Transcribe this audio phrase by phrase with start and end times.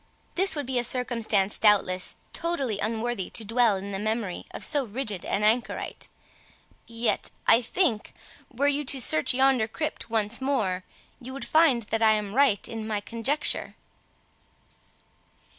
[0.33, 4.83] This would be a circumstance, doubtless, totally unworthy to dwell in the memory of so
[4.83, 6.07] rigid an anchorite;
[6.87, 8.11] yet, I think,
[8.51, 10.83] were you to search yonder crypt once more,
[11.21, 13.75] you would find that I am right in my conjecture."